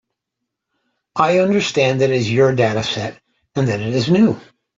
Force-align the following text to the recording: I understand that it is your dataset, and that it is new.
I 1.15 1.37
understand 1.37 2.01
that 2.01 2.09
it 2.09 2.15
is 2.15 2.31
your 2.33 2.53
dataset, 2.55 3.19
and 3.53 3.67
that 3.67 3.81
it 3.81 3.93
is 3.93 4.09
new. 4.09 4.41